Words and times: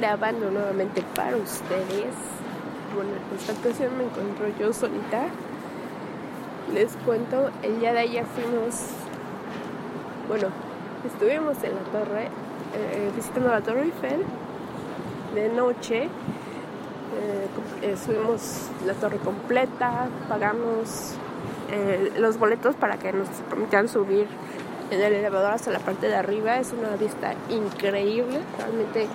grabando 0.00 0.50
nuevamente 0.50 1.02
para 1.14 1.36
ustedes. 1.36 2.14
Bueno, 2.94 3.10
esta 3.38 3.52
ocasión 3.52 3.98
me 3.98 4.04
encuentro 4.04 4.46
yo 4.58 4.72
solita. 4.72 5.26
Les 6.72 6.96
cuento, 7.04 7.50
el 7.62 7.80
día 7.80 7.92
de 7.92 8.00
ayer 8.00 8.24
fuimos, 8.24 8.86
bueno, 10.26 10.48
estuvimos 11.06 11.62
en 11.64 11.74
la 11.74 11.82
torre, 11.92 12.24
eh, 12.74 13.10
visitando 13.14 13.50
la 13.50 13.60
Torre 13.60 13.82
Eiffel 13.82 14.24
de 15.34 15.48
noche 15.48 16.04
eh, 16.04 16.08
eh, 17.82 17.96
subimos 18.02 18.68
la 18.86 18.94
torre 18.94 19.18
completa, 19.18 20.08
pagamos 20.28 21.14
los 22.18 22.36
boletos 22.36 22.74
para 22.74 22.98
que 22.98 23.12
nos 23.12 23.28
permitan 23.48 23.88
subir 23.88 24.26
en 24.90 25.00
el 25.00 25.12
elevador 25.12 25.52
hasta 25.52 25.70
la 25.70 25.78
parte 25.78 26.08
de 26.08 26.16
arriba. 26.16 26.58
Es 26.58 26.72
una 26.72 26.96
vista 26.96 27.34
increíble, 27.48 28.40
realmente 28.58 29.06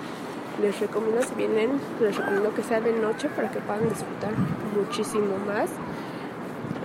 les 0.60 0.78
recomiendo 0.80 1.22
si 1.22 1.34
vienen, 1.34 1.80
les 2.00 2.16
recomiendo 2.16 2.54
que 2.54 2.62
sea 2.62 2.80
de 2.80 2.92
noche 2.92 3.28
para 3.28 3.50
que 3.50 3.60
puedan 3.60 3.88
disfrutar 3.88 4.32
muchísimo 4.74 5.36
más. 5.46 5.70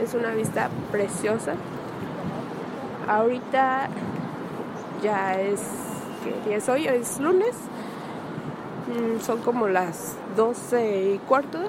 Es 0.01 0.13
una 0.13 0.31
vista 0.31 0.69
preciosa. 0.91 1.53
Ahorita 3.07 3.87
ya 5.01 5.39
es, 5.39 5.61
¿qué 6.23 6.49
día 6.49 6.57
es 6.57 6.69
hoy? 6.69 6.87
Es 6.87 7.19
lunes. 7.19 7.55
Mm, 8.87 9.21
son 9.21 9.41
como 9.41 9.67
las 9.67 10.15
12 10.35 11.13
y 11.13 11.17
cuarto 11.19 11.59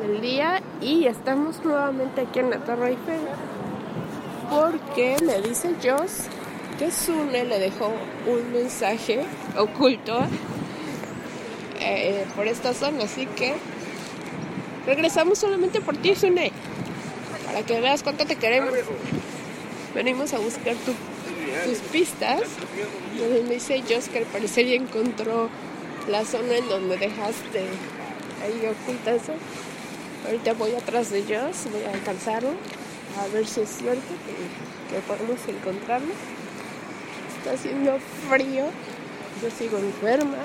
del 0.00 0.20
día 0.20 0.62
y 0.80 1.06
estamos 1.06 1.64
nuevamente 1.64 2.20
aquí 2.20 2.38
en 2.38 2.50
la 2.50 2.58
Torre 2.58 2.90
Eiffel 2.90 3.20
porque 4.50 5.16
me 5.24 5.40
dice 5.40 5.74
Joss 5.82 6.26
que 6.78 6.90
Sune 6.90 7.44
le 7.44 7.58
dejó 7.58 7.90
un 8.26 8.52
mensaje 8.52 9.24
oculto 9.58 10.20
eh, 11.80 12.24
por 12.36 12.46
esta 12.48 12.74
zona, 12.74 13.04
así 13.04 13.26
que 13.26 13.54
regresamos 14.86 15.38
solamente 15.38 15.80
por 15.80 15.96
ti, 15.96 16.14
Sune, 16.14 16.52
para 17.46 17.62
que 17.62 17.80
veas 17.80 18.02
cuánto 18.02 18.26
te 18.26 18.36
queremos. 18.36 18.72
Venimos 19.94 20.32
a 20.34 20.38
buscar 20.38 20.74
tus 20.76 21.78
pistas. 21.90 22.42
me 23.16 23.54
dice 23.54 23.82
Joss 23.88 24.08
que 24.08 24.18
al 24.18 24.24
parecer 24.24 24.66
ya 24.66 24.74
encontró 24.74 25.48
la 26.08 26.24
zona 26.24 26.56
en 26.56 26.68
donde 26.68 26.96
dejaste 26.96 27.66
ahí 28.42 28.66
oculta. 28.66 29.16
Ahorita 30.26 30.52
voy 30.54 30.74
atrás 30.74 31.10
de 31.10 31.18
ellos, 31.18 31.56
voy 31.72 31.82
a 31.84 31.92
alcanzarlo, 31.92 32.50
a 33.18 33.32
ver 33.32 33.46
si 33.46 33.60
es 33.60 33.70
cierto 33.70 34.00
que, 34.90 34.98
podemos 35.00 35.38
encontrarlo. 35.48 36.12
Está 37.38 37.52
haciendo 37.52 37.98
frío, 38.28 38.66
yo 39.42 39.50
sigo 39.56 39.78
enferma, 39.78 40.38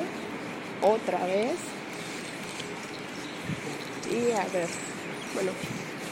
otra 0.84 1.26
vez. 1.26 1.56
Y 4.12 4.32
a 4.32 4.44
ver, 4.54 4.68
bueno, 5.34 5.52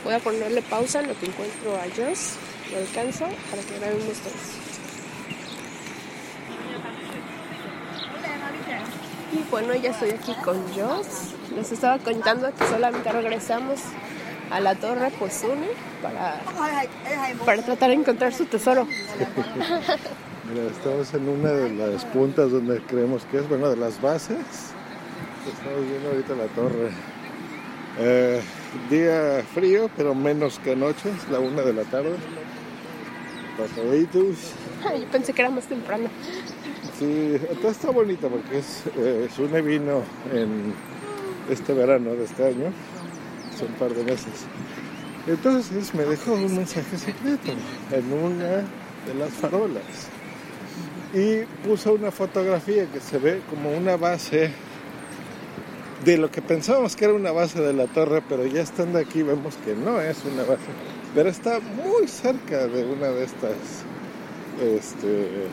voy 0.03 0.13
a 0.13 0.19
ponerle 0.19 0.61
pausa 0.63 1.01
en 1.01 1.09
lo 1.09 1.19
que 1.19 1.27
encuentro 1.27 1.75
a 1.75 1.83
Joss, 1.95 2.35
lo 2.71 2.79
alcanzo 2.79 3.27
para 3.49 3.61
que 3.61 3.77
grabemos 3.79 4.17
todos. 4.17 4.61
Y 9.33 9.49
bueno, 9.49 9.75
ya 9.75 9.91
estoy 9.91 10.11
aquí 10.11 10.33
con 10.43 10.57
Joss. 10.73 11.33
Les 11.55 11.71
estaba 11.71 11.99
contando 11.99 12.53
que 12.55 12.65
solamente 12.67 13.11
regresamos 13.11 13.79
a 14.49 14.59
la 14.59 14.75
torre 14.75 15.11
Pozune 15.11 15.67
para, 16.01 16.41
para 17.45 17.61
tratar 17.61 17.89
de 17.89 17.95
encontrar 17.95 18.33
su 18.33 18.45
tesoro. 18.45 18.87
Mira, 20.51 20.65
estamos 20.67 21.13
en 21.13 21.29
una 21.29 21.49
de 21.49 21.69
las 21.71 22.03
puntas 22.05 22.51
donde 22.51 22.81
creemos 22.81 23.23
que 23.25 23.37
es, 23.37 23.47
bueno, 23.47 23.69
de 23.69 23.77
las 23.77 24.01
bases. 24.01 24.37
Estamos 25.47 25.89
viendo 25.89 26.09
ahorita 26.09 26.35
la 26.35 26.47
torre. 26.47 26.89
Eh, 27.99 28.41
día 28.89 29.45
frío, 29.53 29.89
pero 29.95 30.13
menos 30.13 30.59
que 30.59 30.75
noche, 30.75 31.09
es 31.09 31.29
la 31.29 31.39
una 31.39 31.61
de 31.61 31.71
la 31.71 31.83
tarde. 31.83 32.15
Pasaditos. 33.57 34.53
Yo 34.99 35.07
pensé 35.07 35.31
que 35.31 35.41
era 35.41 35.51
más 35.51 35.67
temprano. 35.67 36.09
Sí, 36.99 37.37
está 37.63 37.91
bonita 37.91 38.27
porque 38.27 38.57
es, 38.57 38.83
eh, 38.97 39.29
Sune 39.33 39.61
vino 39.61 40.03
en 40.33 40.73
este 41.49 41.73
verano 41.73 42.11
de 42.11 42.25
este 42.25 42.47
año, 42.47 42.73
hace 43.53 43.65
un 43.65 43.73
par 43.73 43.93
de 43.93 44.03
meses. 44.03 44.45
Entonces 45.27 45.93
me 45.93 46.03
dejó 46.03 46.33
un 46.33 46.57
mensaje 46.57 46.97
secreto 46.97 47.53
en 47.91 48.13
una 48.13 48.65
de 49.05 49.13
las 49.17 49.29
farolas 49.29 50.09
y 51.13 51.43
puso 51.67 51.93
una 51.93 52.11
fotografía 52.11 52.85
que 52.85 52.99
se 52.99 53.17
ve 53.17 53.41
como 53.49 53.71
una 53.71 53.97
base 53.97 54.51
de 56.05 56.17
lo 56.17 56.31
que 56.31 56.41
pensábamos 56.41 56.95
que 56.95 57.05
era 57.05 57.13
una 57.13 57.31
base 57.31 57.61
de 57.61 57.73
la 57.73 57.87
torre, 57.87 58.23
pero 58.27 58.45
ya 58.45 58.61
estando 58.61 58.97
aquí 58.97 59.21
vemos 59.21 59.55
que 59.57 59.75
no 59.75 60.01
es 60.01 60.17
una 60.25 60.43
base, 60.43 60.63
pero 61.13 61.29
está 61.29 61.59
muy 61.59 62.07
cerca 62.07 62.67
de 62.67 62.85
una 62.85 63.07
de 63.09 63.23
estas 63.23 63.55
este, 64.61 65.45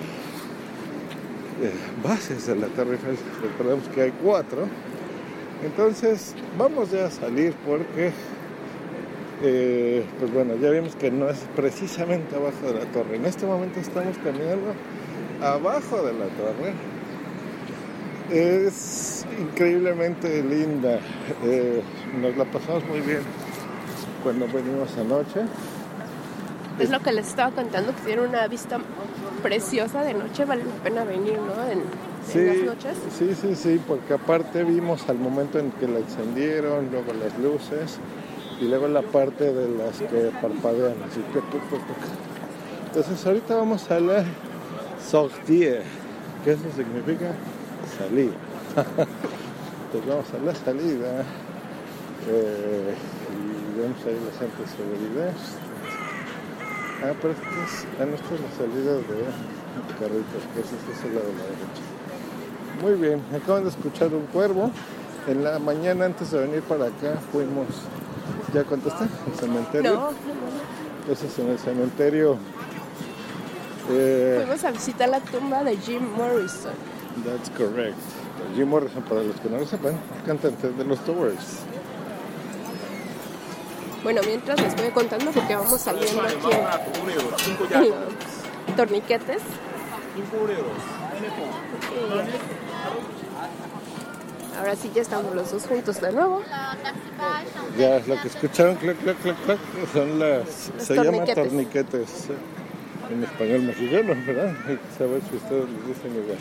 eh, 1.62 1.72
bases 2.04 2.46
de 2.46 2.56
la 2.56 2.68
Torre. 2.68 2.98
Recordemos 3.42 3.88
que 3.88 4.02
hay 4.02 4.12
cuatro. 4.22 4.68
Entonces 5.64 6.34
vamos 6.56 6.92
ya 6.92 7.06
a 7.06 7.10
salir 7.10 7.52
porque, 7.66 8.12
eh, 9.42 10.04
pues 10.20 10.32
bueno, 10.32 10.54
ya 10.56 10.70
vimos 10.70 10.94
que 10.94 11.10
no 11.10 11.28
es 11.28 11.38
precisamente 11.56 12.36
abajo 12.36 12.72
de 12.72 12.74
la 12.78 12.84
torre. 12.92 13.16
En 13.16 13.26
este 13.26 13.44
momento 13.44 13.80
estamos 13.80 14.16
caminando 14.18 14.72
abajo 15.42 16.02
de 16.02 16.12
la 16.12 16.26
torre. 16.26 16.74
Es 18.30 19.24
increíblemente 19.40 20.42
linda. 20.42 21.00
Eh, 21.44 21.82
nos 22.20 22.36
la 22.36 22.44
pasamos 22.44 22.84
muy 22.86 23.00
bien 23.00 23.20
cuando 24.22 24.46
venimos 24.46 24.90
anoche. 24.98 25.40
Es 26.78 26.90
lo 26.90 27.00
que 27.00 27.12
les 27.12 27.26
estaba 27.26 27.50
contando, 27.50 27.94
que 27.94 28.02
tiene 28.02 28.22
una 28.22 28.46
vista 28.46 28.78
preciosa 29.42 30.02
de 30.02 30.14
noche, 30.14 30.44
vale 30.44 30.64
la 30.64 30.82
pena 30.82 31.04
venir, 31.04 31.38
¿no? 31.38 31.70
En, 31.70 31.82
las 32.46 32.64
noches. 32.64 32.96
Sí, 33.18 33.34
sí, 33.34 33.54
sí, 33.54 33.80
porque 33.86 34.12
aparte 34.12 34.62
vimos 34.62 35.08
al 35.08 35.18
momento 35.18 35.58
en 35.58 35.70
que 35.72 35.88
la 35.88 36.00
encendieron, 36.00 36.90
luego 36.90 37.14
las 37.14 37.36
luces 37.38 37.98
y 38.60 38.66
luego 38.66 38.86
la 38.86 39.02
parte 39.02 39.52
de 39.52 39.68
las 39.76 39.98
que 39.98 40.30
parpadean, 40.42 40.94
así 41.08 41.20
que 41.32 41.40
Entonces 42.86 43.26
ahorita 43.26 43.54
vamos 43.54 43.90
a 43.90 43.98
la 43.98 44.24
sortie, 45.10 45.80
que 46.44 46.52
eso 46.52 46.64
significa 46.76 47.32
salir. 47.98 48.32
Entonces 48.76 50.08
vamos 50.08 50.26
a 50.34 50.44
la 50.44 50.54
salida 50.54 51.24
eh, 52.28 52.94
y 53.32 53.80
vemos 53.80 53.98
ahí 54.06 54.18
las 54.24 54.42
antes 54.42 54.70
seguridad 54.70 55.32
Ah, 57.00 57.12
pero 57.22 57.32
esta 57.32 57.46
es, 57.46 57.86
ah, 58.00 58.06
esta 58.12 58.34
es 58.34 58.40
la 58.40 58.50
salida 58.58 58.92
de 58.94 59.94
carritos, 60.00 60.42
que 60.52 60.60
es 60.60 60.66
este 60.66 61.08
lado 61.14 61.28
de 61.28 61.32
la 61.32 61.44
derecha. 61.44 61.82
Muy 62.82 62.94
bien, 62.94 63.22
acaban 63.40 63.62
de 63.62 63.70
escuchar 63.70 64.12
un 64.12 64.26
cuervo. 64.26 64.72
En 65.28 65.44
la 65.44 65.60
mañana 65.60 66.06
antes 66.06 66.32
de 66.32 66.40
venir 66.40 66.62
para 66.62 66.86
acá 66.86 67.20
fuimos, 67.30 67.68
¿ya 68.52 68.64
contesté? 68.64 69.04
¿El 69.04 69.38
cementerio? 69.38 69.94
No, 69.94 70.10
Entonces 71.02 71.38
en 71.38 71.50
el 71.50 71.58
cementerio... 71.58 72.38
Eh, 73.90 74.42
fuimos 74.44 74.64
a 74.64 74.70
visitar 74.70 75.08
la 75.08 75.20
tumba 75.20 75.64
de 75.64 75.76
Jim 75.76 76.02
Morrison. 76.16 76.72
That's 77.24 77.50
correct. 77.50 77.96
Jim 78.54 78.68
Morrison, 78.68 79.02
para 79.02 79.22
los 79.22 79.36
que 79.36 79.48
no 79.48 79.58
lo 79.58 79.66
sepan, 79.66 79.98
cantante 80.26 80.70
de 80.70 80.84
los 80.84 80.98
Towers. 81.04 81.60
Bueno, 84.02 84.20
mientras 84.24 84.60
les 84.60 84.76
voy 84.76 84.90
contando 84.90 85.30
porque 85.32 85.56
vamos 85.56 85.80
saliendo 85.80 86.22
aquí 86.22 86.50
en, 86.52 87.56
los 87.56 88.76
torniquetes. 88.76 89.42
ahora 94.58 94.76
sí 94.76 94.90
ya 94.94 95.02
estamos 95.02 95.34
los 95.34 95.50
dos 95.50 95.66
juntos 95.66 96.00
de 96.00 96.12
nuevo. 96.12 96.42
Ya, 97.76 97.98
lo 98.06 98.20
que 98.20 98.28
escucharon, 98.28 98.76
clac, 98.76 98.96
clac, 98.98 99.16
clac, 99.18 99.36
clac, 99.44 99.58
son 99.92 100.18
las... 100.18 100.70
se 100.78 100.94
llaman 100.94 101.26
torniquetes 101.34 102.28
en 103.10 103.24
español 103.24 103.62
mexicano, 103.62 104.14
¿verdad? 104.26 104.52
Saber 104.96 105.20
si 105.28 105.36
ustedes 105.36 105.64
les 105.70 105.86
dicen 105.86 106.12
igual. 106.12 106.38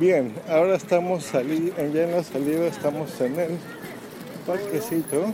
Bien, 0.00 0.34
ahora 0.48 0.74
estamos 0.74 1.24
sali 1.24 1.72
ya 1.76 2.02
en 2.02 2.12
la 2.12 2.22
salida, 2.24 2.66
estamos 2.66 3.20
en 3.20 3.38
el 3.38 3.58
parquecito 4.46 5.32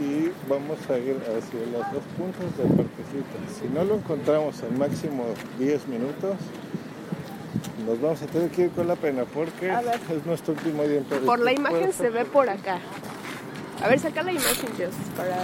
y 0.00 0.32
vamos 0.48 0.78
a 0.88 0.98
ir 0.98 1.16
hacia 1.20 1.78
las 1.78 1.92
dos 1.92 2.02
puntas 2.16 2.56
del 2.56 2.68
parquecito. 2.68 3.60
Si 3.60 3.68
no 3.68 3.84
lo 3.84 3.96
encontramos 3.96 4.62
en 4.62 4.78
máximo 4.78 5.26
10 5.58 5.88
minutos, 5.88 6.36
nos 7.86 8.00
vamos 8.00 8.22
a 8.22 8.26
tener 8.26 8.50
que 8.50 8.62
ir 8.62 8.70
con 8.70 8.88
la 8.88 8.96
pena 8.96 9.24
porque 9.24 9.68
es 9.68 10.26
nuestro 10.26 10.54
último 10.54 10.82
día 10.84 10.98
en. 10.98 11.04
Por 11.04 11.40
la 11.40 11.52
imagen 11.52 11.92
se 11.92 12.08
ve 12.08 12.24
por 12.24 12.48
acá. 12.48 12.78
A 13.82 13.88
ver, 13.88 13.98
saca 13.98 14.22
la 14.22 14.32
imagen, 14.32 14.70
Dios, 14.76 14.92
para, 15.16 15.36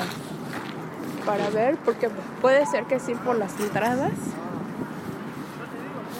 para 1.26 1.50
ver, 1.50 1.76
porque 1.84 2.08
puede 2.40 2.64
ser 2.66 2.84
que 2.84 3.00
sí 3.00 3.14
por 3.14 3.36
las 3.36 3.58
entradas 3.60 4.12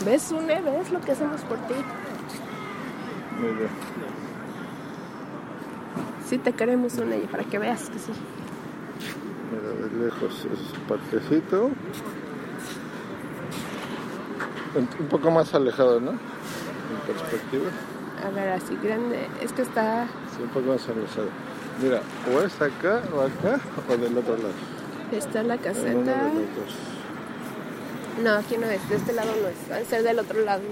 ¿Ves, 0.05 0.31
Une? 0.31 0.61
¿Ves 0.61 0.93
lo 0.93 1.01
que 1.01 1.13
hacemos 1.13 1.41
por 1.43 1.59
ti? 1.67 1.75
Muy 3.41 3.51
bien. 3.55 3.69
Sí 6.25 6.39
te 6.39 6.53
queremos, 6.53 6.97
Une, 6.99 7.19
para 7.31 7.43
que 7.43 7.59
veas 7.59 7.89
que 7.91 7.99
sí. 7.99 8.13
Mira, 9.51 9.89
de 9.89 10.05
lejos 10.05 10.47
es 10.53 10.79
parquecito. 10.89 11.71
Un 14.77 15.09
poco 15.09 15.31
más 15.31 15.55
alejado, 15.55 16.01
¿no? 16.01 16.11
En 16.13 16.19
perspectiva. 17.07 17.71
A 18.25 18.31
ver, 18.31 18.51
así 18.51 18.79
grande. 18.81 19.27
Es 19.43 19.53
que 19.53 19.63
está... 19.63 20.07
Sí, 20.37 20.43
un 20.43 20.51
poco 20.51 20.67
más 20.69 20.89
alejado. 20.89 21.31
Mira, 21.83 22.01
o 22.33 22.43
es 22.43 22.55
acá 22.61 23.03
o 23.13 23.23
acá 23.23 23.61
o 23.89 23.97
del 23.97 24.17
otro 24.17 24.37
lado. 24.37 24.76
Está 25.13 25.43
la 25.43 25.57
caseta. 25.57 26.31
No, 28.23 28.33
aquí 28.33 28.57
no 28.57 28.67
es, 28.67 28.89
de 28.89 28.97
este 28.97 29.13
lado 29.13 29.31
no 29.43 29.49
es, 29.49 29.57
va 29.71 29.77
a 29.77 29.85
ser 29.85 30.03
del 30.03 30.19
otro 30.19 30.41
lado. 30.41 30.63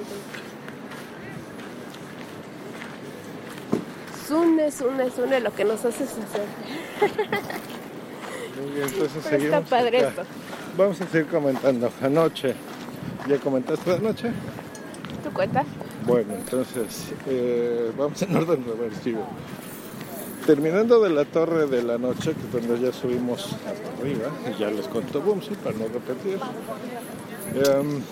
Sune, 4.27 4.73
Sune, 4.73 5.11
Sune, 5.11 5.41
lo 5.41 5.55
que 5.55 5.65
nos 5.65 5.85
haces 5.85 6.09
hacer. 6.11 6.47
Muy 8.61 8.71
bien, 8.73 8.89
entonces 8.89 9.23
seguimos. 9.23 9.59
Está 9.59 9.61
padre 9.61 9.99
esto. 9.99 10.23
Vamos 10.77 11.01
a 11.01 11.07
seguir 11.07 11.27
comentando. 11.29 11.91
Anoche, 12.03 12.55
¿ya 13.29 13.39
comentaste 13.39 13.91
de 13.91 13.97
anoche? 13.97 14.33
¿Tu 15.23 15.31
cuenta? 15.33 15.65
Bueno, 16.07 16.35
entonces, 16.35 17.13
eh, 17.27 17.93
vamos 17.97 18.21
en 18.23 18.37
orden 18.37 18.65
reversivo. 18.65 19.27
Terminando 20.47 21.01
de 21.01 21.09
la 21.09 21.25
torre 21.25 21.67
de 21.67 21.83
la 21.83 21.97
noche, 21.97 22.35
que 22.35 22.61
donde 22.61 22.79
ya 22.79 22.93
subimos 22.93 23.47
hasta 23.67 23.89
arriba, 23.99 24.29
ya 24.59 24.71
les 24.71 24.87
contó 24.89 25.23
Bumsy 25.23 25.55
para 25.55 25.75
no 25.77 25.87
repetir. 25.87 26.39
Em, 27.55 28.03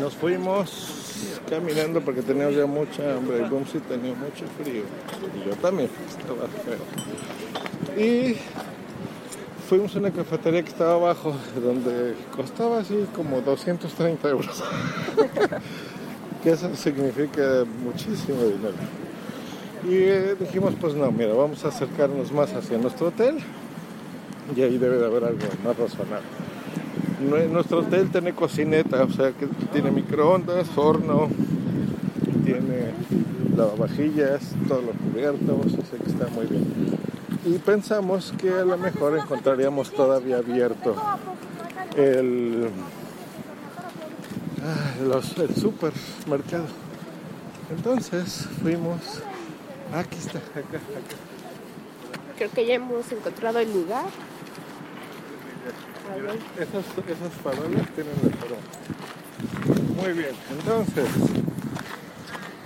nos 0.00 0.14
fuimos 0.14 1.10
caminando 1.48 2.00
porque 2.02 2.22
teníamos 2.22 2.54
ya 2.54 2.66
mucha 2.66 3.16
hambre 3.16 3.38
y 3.44 3.48
Bumsy 3.48 3.80
tenía 3.80 4.14
mucho 4.14 4.44
frío. 4.62 4.84
Y 5.34 5.48
yo 5.48 5.56
también, 5.56 5.90
estaba 6.08 6.46
feo. 6.46 8.00
Y 8.00 8.36
fuimos 9.68 9.96
a 9.96 9.98
una 9.98 10.12
cafetería 10.12 10.62
que 10.62 10.68
estaba 10.68 10.94
abajo, 10.94 11.34
donde 11.60 12.14
costaba 12.36 12.78
así 12.78 13.06
como 13.16 13.40
230 13.40 14.28
euros. 14.28 14.62
que 16.44 16.50
eso 16.50 16.74
significa 16.76 17.64
muchísimo 17.82 18.40
dinero. 18.42 19.09
Y 19.88 19.94
eh, 19.94 20.36
dijimos, 20.38 20.74
pues 20.80 20.94
no, 20.94 21.10
mira, 21.10 21.32
vamos 21.32 21.64
a 21.64 21.68
acercarnos 21.68 22.32
más 22.32 22.52
hacia 22.52 22.78
nuestro 22.78 23.08
hotel 23.08 23.38
y 24.54 24.62
ahí 24.62 24.78
debe 24.78 24.98
de 24.98 25.06
haber 25.06 25.24
algo 25.24 25.40
más 25.64 25.76
razonable. 25.76 26.26
Nuestro 27.50 27.80
hotel 27.80 28.10
tiene 28.10 28.34
cocineta, 28.34 29.02
o 29.02 29.10
sea 29.10 29.32
que 29.32 29.46
tiene 29.72 29.90
microondas, 29.90 30.66
horno, 30.76 31.28
tiene 32.44 32.92
lavavajillas, 33.56 34.54
todo 34.66 34.82
lo 34.82 34.92
cubierto, 34.92 35.60
o 35.60 35.68
sea 35.68 35.98
que 35.98 36.10
está 36.10 36.28
muy 36.28 36.46
bien. 36.46 36.64
Y 37.44 37.58
pensamos 37.58 38.32
que 38.38 38.50
a 38.50 38.64
lo 38.64 38.76
mejor 38.76 39.18
encontraríamos 39.18 39.92
todavía 39.92 40.38
abierto 40.38 40.94
el, 41.96 42.68
ah, 44.62 45.04
los, 45.04 45.36
el 45.38 45.54
supermercado. 45.54 46.66
Entonces 47.70 48.48
fuimos, 48.62 49.22
aquí 49.94 50.16
está, 50.18 50.38
acá, 50.38 50.60
acá. 50.60 51.16
Creo 52.36 52.50
que 52.50 52.66
ya 52.66 52.74
hemos 52.74 53.10
encontrado 53.12 53.58
el 53.58 53.72
lugar. 53.72 54.06
Esas, 56.56 56.84
esas 57.06 57.32
farolas 57.42 57.88
tienen 57.94 58.14
el 58.22 58.34
farol. 58.34 58.58
Muy 59.96 60.12
bien, 60.12 60.34
entonces 60.50 61.08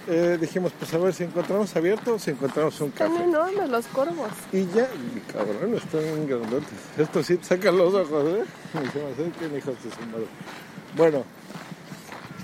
eh, 0.06 0.36
dijimos, 0.38 0.72
pues 0.78 0.92
a 0.92 0.98
ver 0.98 1.14
si 1.14 1.24
encontramos 1.24 1.74
abierto 1.76 2.14
o 2.14 2.18
si 2.18 2.30
encontramos 2.30 2.78
un 2.80 2.90
café. 2.90 3.12
Están 3.12 3.28
enormes 3.28 3.70
los 3.70 3.86
corvos. 3.86 4.28
Y 4.52 4.66
ya, 4.66 4.88
cabrón, 5.32 5.74
están 5.74 6.26
grandotes. 6.26 6.68
Esto 6.98 7.22
sí 7.22 7.36
te 7.38 7.44
sacan 7.44 7.78
los 7.78 7.94
ojos, 7.94 8.24
¿eh? 8.28 8.44
Y 8.74 8.88
se 8.90 8.98
me 9.02 9.12
acerquen, 9.12 9.56
hijos 9.56 9.74
de 9.82 9.90
su 9.90 10.00
madre. 10.10 10.26
Bueno, 10.96 11.24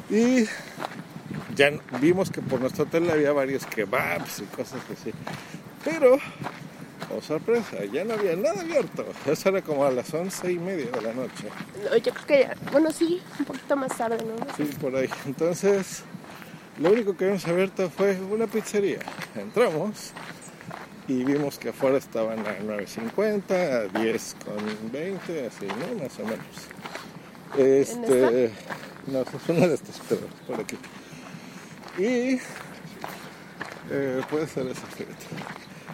y 0.09 0.47
ya 1.61 1.71
vimos 2.01 2.31
que 2.31 2.41
por 2.41 2.59
nuestro 2.59 2.85
hotel 2.85 3.11
había 3.11 3.33
varios 3.33 3.67
kebabs 3.67 4.39
y 4.39 4.45
cosas 4.45 4.81
así. 4.91 5.13
Pero 5.85 6.19
Oh, 7.13 7.21
sorpresa, 7.21 7.85
ya 7.93 8.05
no 8.05 8.15
había 8.15 8.37
nada 8.37 8.61
abierto. 8.61 9.05
Eso 9.27 9.49
era 9.49 9.63
como 9.63 9.85
a 9.85 9.91
las 9.91 10.15
once 10.15 10.53
y 10.53 10.61
media 10.61 10.93
de 10.93 11.01
la 11.01 11.13
noche. 11.13 11.49
No, 11.83 11.97
yo 11.97 12.13
creo 12.13 12.27
que, 12.27 12.39
ya, 12.41 12.55
bueno, 12.71 12.93
sí, 12.93 13.21
un 13.37 13.47
poquito 13.47 13.75
más 13.75 13.97
tarde, 13.97 14.19
¿no? 14.25 14.37
Sí, 14.57 14.71
por 14.81 14.95
ahí. 14.95 15.11
Entonces, 15.27 16.05
lo 16.79 16.93
único 16.93 17.17
que 17.17 17.25
habíamos 17.25 17.49
abierto 17.49 17.91
fue 17.91 18.17
una 18.31 18.47
pizzería. 18.47 19.01
Entramos 19.35 20.13
y 21.09 21.25
vimos 21.25 21.59
que 21.59 21.71
afuera 21.71 21.99
estaban 21.99 22.39
a 22.47 22.61
9.50, 22.61 23.51
a 23.51 23.99
10 24.01 24.37
con 24.45 24.93
20, 24.93 25.47
así, 25.49 25.67
¿no? 25.67 26.05
Más 26.05 26.17
o 26.21 26.23
menos. 26.23 26.47
Este, 27.59 28.53
no, 29.09 29.23
es 29.23 29.49
una 29.49 29.67
de 29.67 29.75
estas, 29.75 30.01
pero 30.09 30.21
por 30.47 30.61
aquí. 30.61 30.77
Y 32.01 32.41
eh, 33.91 34.23
puede 34.31 34.47
ser 34.47 34.67
esa, 34.69 34.87
fíjate. 34.87 35.27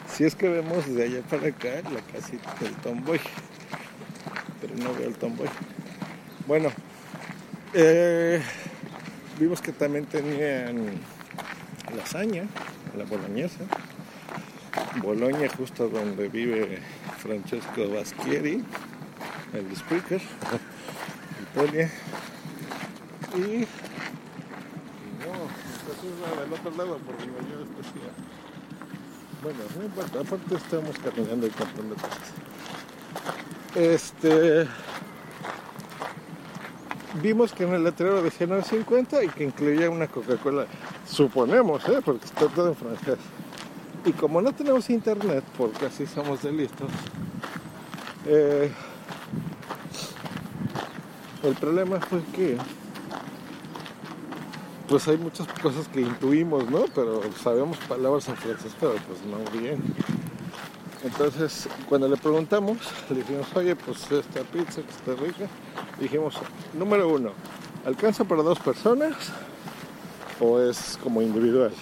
Si 0.08 0.22
es 0.22 0.36
que 0.36 0.48
vemos 0.48 0.86
de 0.86 1.02
allá 1.02 1.20
para 1.22 1.48
acá 1.48 1.82
la 1.92 2.00
casita 2.12 2.54
del 2.60 2.76
tomboy. 2.76 3.18
Pero 4.60 4.76
no 4.76 4.94
veo 4.94 5.08
el 5.08 5.16
tomboy. 5.16 5.48
Bueno, 6.46 6.68
eh, 7.74 8.40
vimos 9.40 9.60
que 9.60 9.72
también 9.72 10.06
tenían 10.06 11.00
lasaña, 11.96 12.44
la 12.96 13.02
boloñesa. 13.02 13.64
Boloña 15.02 15.48
justo 15.56 15.88
donde 15.88 16.28
vive 16.28 16.78
Francesco 17.18 17.90
Baschieri, 17.90 18.62
el 19.54 19.72
speaker, 19.72 20.20
Italia. 21.52 21.90
Y, 23.36 23.66
eso 25.26 25.65
es 25.92 26.36
la 26.36 26.42
del 26.42 26.52
otro 26.52 26.70
lado 26.70 26.98
porque 27.06 27.24
yo 27.24 27.60
especial. 27.62 28.12
Bueno, 29.42 29.58
no 29.76 29.84
importa, 29.84 30.20
aparte 30.20 30.54
estamos 30.54 30.96
caminando 30.98 31.46
y 31.46 31.50
comprando 31.50 31.94
cosas. 31.94 32.32
Este. 33.74 34.68
Vimos 37.22 37.52
que 37.52 37.64
en 37.64 37.72
el 37.72 37.84
letrero 37.84 38.22
decía 38.22 38.46
9.50 38.46 39.24
y 39.24 39.28
que 39.28 39.44
incluía 39.44 39.88
una 39.88 40.06
Coca-Cola. 40.06 40.66
Suponemos, 41.06 41.88
¿eh? 41.88 42.00
Porque 42.04 42.26
está 42.26 42.46
todo 42.48 42.68
en 42.68 42.76
francés. 42.76 43.18
Y 44.04 44.12
como 44.12 44.42
no 44.42 44.52
tenemos 44.52 44.88
internet, 44.90 45.42
porque 45.56 45.86
así 45.86 46.06
somos 46.06 46.42
de 46.42 46.52
listos, 46.52 46.90
eh, 48.26 48.70
el 51.42 51.54
problema 51.54 52.00
fue 52.00 52.22
que 52.34 52.56
pues 54.88 55.08
hay 55.08 55.16
muchas 55.16 55.46
cosas 55.60 55.88
que 55.88 56.00
intuimos, 56.00 56.70
¿no? 56.70 56.84
Pero 56.94 57.22
sabemos 57.42 57.76
palabras 57.88 58.28
en 58.28 58.36
francés, 58.36 58.72
pero 58.78 58.94
pues 59.06 59.20
no 59.24 59.58
bien. 59.58 59.82
Entonces, 61.04 61.68
cuando 61.88 62.08
le 62.08 62.16
preguntamos, 62.16 62.78
le 63.10 63.16
dijimos, 63.16 63.46
oye, 63.54 63.76
pues 63.76 64.10
esta 64.10 64.40
pizza 64.42 64.82
que 64.82 64.90
está 64.90 65.14
rica, 65.14 65.46
dijimos, 66.00 66.34
número 66.74 67.08
uno, 67.08 67.30
¿alcanza 67.84 68.24
para 68.24 68.42
dos 68.42 68.58
personas 68.58 69.14
o 70.40 70.60
es 70.60 70.98
como 71.02 71.22
individual? 71.22 71.72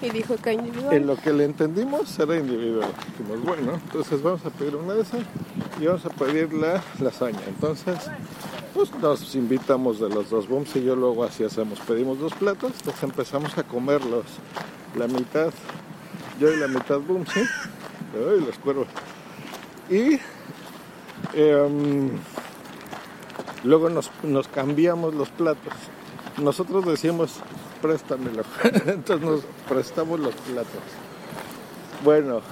Y 0.00 0.10
dijo 0.10 0.36
que 0.36 0.52
individual. 0.52 0.94
En 0.94 1.06
lo 1.06 1.16
que 1.16 1.32
le 1.32 1.44
entendimos 1.44 2.18
era 2.18 2.36
individual. 2.36 2.90
Dijimos, 3.16 3.44
bueno, 3.44 3.74
entonces 3.74 4.22
vamos 4.22 4.44
a 4.44 4.50
pedir 4.50 4.76
una 4.76 4.94
de 4.94 5.02
esas 5.02 5.20
y 5.80 5.86
vamos 5.86 6.04
a 6.04 6.10
pedir 6.10 6.52
la 6.52 6.82
lasaña. 7.00 7.40
Entonces, 7.46 7.96
pues 8.74 8.92
nos 9.00 9.34
invitamos 9.36 10.00
de 10.00 10.08
los 10.08 10.28
dos 10.28 10.48
booms 10.48 10.74
y 10.76 10.82
yo 10.82 10.96
luego 10.96 11.24
así 11.24 11.44
hacemos. 11.44 11.78
Pedimos 11.80 12.18
dos 12.18 12.34
platos, 12.34 12.72
pues 12.84 13.02
empezamos 13.02 13.56
a 13.56 13.62
comerlos. 13.62 14.24
La 14.96 15.06
mitad, 15.06 15.52
yo 16.40 16.52
y 16.52 16.56
la 16.56 16.68
mitad 16.68 16.98
boom, 16.98 17.24
¿sí? 17.26 17.40
Ay, 17.40 18.44
los 18.44 18.58
cuervos. 18.58 18.88
Y 19.88 20.18
em, 21.34 22.10
luego 23.62 23.88
nos, 23.88 24.10
nos 24.24 24.48
cambiamos 24.48 25.14
los 25.14 25.28
platos. 25.30 25.72
Nosotros 26.42 26.84
decíamos 26.84 27.40
préstamelo. 27.80 28.42
Entonces 28.86 29.20
nos 29.20 29.40
prestamos 29.68 30.18
los 30.18 30.34
platos. 30.34 30.82
Bueno, 32.02 32.42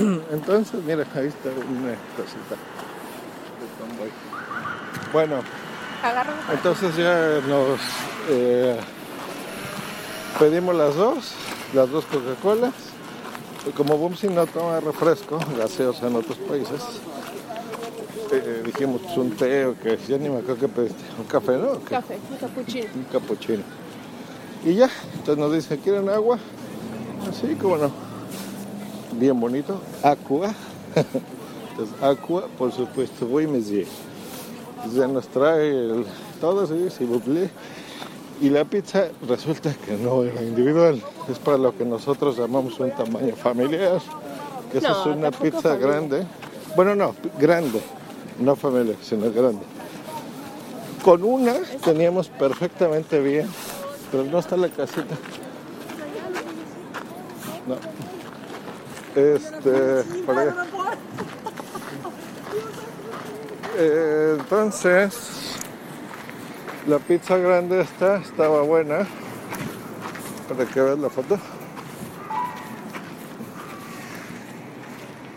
entonces, 0.30 0.82
mira, 0.84 1.06
ahí 1.14 1.26
está 1.26 1.50
una 1.50 1.94
cosita. 2.16 2.56
Bueno, 5.12 5.42
entonces 6.52 6.96
ya 6.96 7.40
nos 7.48 7.80
eh, 8.28 8.78
pedimos 10.38 10.76
las 10.76 10.94
dos, 10.94 11.32
las 11.74 11.90
dos 11.90 12.04
Coca-Colas. 12.04 12.74
Como 13.76 13.98
Bumsy 13.98 14.28
no 14.28 14.46
toma 14.46 14.78
refresco, 14.80 15.38
gaseosa 15.58 16.06
en 16.06 16.16
otros 16.16 16.38
países, 16.38 16.80
eh, 18.32 18.62
dijimos 18.64 19.02
pues, 19.02 19.16
un 19.18 19.30
té 19.32 19.66
o 19.66 19.78
que 19.78 19.98
ya 20.08 20.16
ni 20.16 20.28
me 20.28 20.38
acuerdo 20.38 20.60
que 20.60 20.68
pediste, 20.68 21.02
un 21.18 21.24
café, 21.24 21.58
¿no? 21.58 21.80
Café, 21.80 22.18
un 22.30 22.36
capuchino. 22.38 22.86
Un 22.94 23.04
capuchino. 23.04 23.62
Y 24.64 24.74
ya, 24.74 24.88
entonces 25.14 25.36
nos 25.38 25.52
dice, 25.52 25.78
¿quieren 25.78 26.08
agua? 26.08 26.38
Así 27.28 27.54
como 27.56 27.76
no. 27.76 27.90
Bien 29.12 29.38
bonito. 29.38 29.80
Aqua. 30.02 30.54
entonces, 31.70 32.02
aqua, 32.02 32.46
por 32.56 32.72
supuesto, 32.72 33.26
voy 33.26 33.46
monsieur. 33.46 33.86
Ya 34.94 35.06
nos 35.06 35.28
trae 35.28 35.68
el, 35.68 36.06
todo, 36.40 36.66
sí, 36.66 36.88
si 36.90 37.04
buble. 37.04 37.50
Y 38.40 38.48
la 38.48 38.64
pizza 38.64 39.08
resulta 39.28 39.74
que 39.74 39.96
no 39.96 40.24
era 40.24 40.42
individual, 40.42 41.02
es 41.30 41.38
para 41.38 41.58
lo 41.58 41.76
que 41.76 41.84
nosotros 41.84 42.38
llamamos 42.38 42.80
un 42.80 42.90
tamaño 42.90 43.36
familiar, 43.36 44.00
que 44.72 44.80
No, 44.80 44.88
es 44.88 45.06
una 45.06 45.30
pizza 45.30 45.76
grande. 45.76 46.26
Bueno, 46.74 46.94
no, 46.94 47.14
grande, 47.38 47.82
no 48.38 48.56
familiar, 48.56 48.96
sino 49.02 49.30
grande. 49.30 49.60
Con 51.04 51.22
una 51.22 51.54
teníamos 51.84 52.28
perfectamente 52.28 53.20
bien, 53.20 53.46
pero 54.10 54.24
no 54.24 54.38
está 54.38 54.56
la 54.56 54.68
casita. 54.68 55.16
No. 57.66 57.76
Este, 59.20 60.04
allá. 60.26 60.66
Eh, 63.82 64.36
entonces, 64.38 65.56
la 66.86 66.98
pizza 66.98 67.38
grande 67.38 67.80
esta 67.80 68.16
estaba 68.16 68.60
buena. 68.60 69.06
Para 70.46 70.66
que 70.66 70.80
veas 70.82 70.98
la 70.98 71.08
foto. 71.08 71.38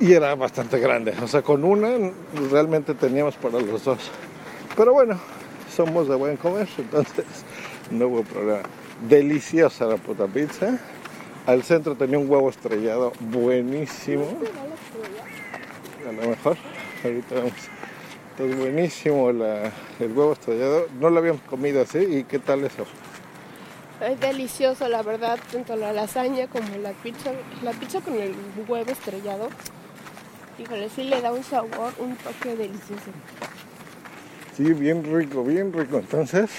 Y 0.01 0.11
era 0.11 0.35
bastante 0.35 0.77
grande. 0.77 1.13
O 1.23 1.27
sea, 1.29 1.41
con 1.41 1.63
una 1.63 2.11
realmente 2.51 2.93
teníamos 2.95 3.35
para 3.35 3.61
los 3.61 3.85
dos. 3.85 4.11
Pero 4.75 4.91
bueno, 4.91 5.17
somos 5.73 6.09
de 6.09 6.15
buen 6.15 6.35
comer, 6.35 6.67
entonces 6.77 7.25
no 7.91 8.07
hubo 8.07 8.23
problema. 8.23 8.63
Deliciosa 9.07 9.85
la 9.85 9.95
puta 9.95 10.27
pizza. 10.27 10.77
Al 11.45 11.63
centro 11.63 11.95
tenía 11.95 12.19
un 12.19 12.29
huevo 12.29 12.49
estrellado 12.49 13.13
buenísimo. 13.21 14.25
A 16.09 16.11
lo 16.11 16.29
mejor, 16.29 16.57
ahorita 17.05 17.35
vamos. 17.35 17.82
Entonces 18.33 18.57
buenísimo 18.57 19.31
la- 19.31 19.71
el 19.99 20.11
huevo 20.11 20.33
estrellado. 20.33 20.87
No 20.99 21.09
lo 21.09 21.19
habíamos 21.19 21.41
comido 21.43 21.81
así. 21.81 21.99
¿Y 21.99 22.23
qué 22.23 22.39
tal 22.39 22.63
eso? 22.63 22.85
Es 24.01 24.19
delicioso, 24.19 24.87
la 24.89 25.01
verdad, 25.03 25.37
tanto 25.51 25.75
la 25.75 25.93
lasaña 25.93 26.47
como 26.47 26.67
la 26.77 26.91
pizza. 26.91 27.31
La 27.63 27.71
pizza 27.71 28.01
con 28.01 28.15
el 28.15 28.33
huevo 28.67 28.91
estrellado. 28.91 29.49
Híjole, 30.59 30.89
sí 30.89 31.03
le 31.03 31.21
da 31.21 31.31
un 31.31 31.43
sabor, 31.43 31.93
un 31.99 32.15
toque 32.17 32.55
delicioso. 32.55 33.11
Sí, 34.57 34.73
bien 34.73 35.03
rico, 35.03 35.43
bien 35.43 35.71
rico. 35.71 35.97
Entonces, 35.97 36.49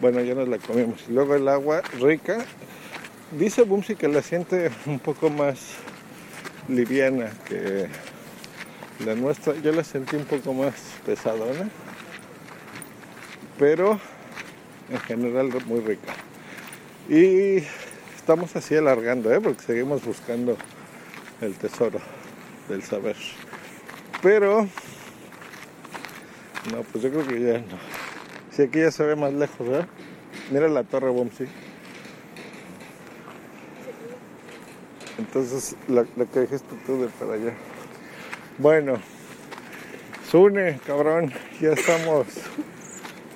bueno, 0.00 0.20
ya 0.20 0.34
nos 0.34 0.48
la 0.48 0.58
comimos. 0.58 1.08
Luego 1.08 1.34
el 1.36 1.48
agua 1.48 1.82
rica. 2.00 2.38
Dice 3.38 3.62
Bumsy 3.62 3.94
que 3.96 4.08
la 4.08 4.20
siente 4.20 4.70
un 4.86 4.98
poco 4.98 5.30
más 5.30 5.58
liviana 6.68 7.30
que 7.48 7.86
la 9.04 9.14
nuestra. 9.14 9.54
Yo 9.56 9.72
la 9.72 9.84
sentí 9.84 10.16
un 10.16 10.24
poco 10.24 10.52
más 10.52 10.74
pesadona. 11.04 11.68
Pero 13.58 14.00
en 14.90 15.00
general 15.00 15.50
muy 15.66 15.80
rica. 15.80 16.12
Y 17.08 17.64
estamos 18.16 18.54
así 18.56 18.76
alargando, 18.76 19.32
¿eh? 19.32 19.40
porque 19.40 19.62
seguimos 19.62 20.04
buscando 20.04 20.56
el 21.40 21.54
tesoro 21.54 22.00
del 22.68 22.82
saber. 22.82 23.16
Pero 24.22 24.68
no, 26.70 26.82
pues 26.92 27.04
yo 27.04 27.10
creo 27.10 27.26
que 27.26 27.40
ya 27.40 27.58
no. 27.58 27.78
Si 28.50 28.62
aquí 28.62 28.80
ya 28.80 28.90
se 28.90 29.04
ve 29.04 29.16
más 29.16 29.32
lejos, 29.32 29.66
¿verdad? 29.66 29.88
Mira 30.50 30.68
la 30.68 30.84
torre 30.84 31.10
Bumsy. 31.10 31.46
Entonces, 35.18 35.76
lo, 35.88 36.06
lo 36.16 36.30
que 36.30 36.40
dijiste 36.40 36.74
tú 36.86 37.00
de 37.00 37.08
para 37.08 37.34
allá. 37.34 37.52
Bueno, 38.58 38.98
Sune, 40.30 40.78
cabrón, 40.86 41.32
ya 41.58 41.70
estamos 41.70 42.26